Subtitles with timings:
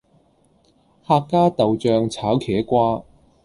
[1.05, 3.03] 客家豆酱炒茄瓜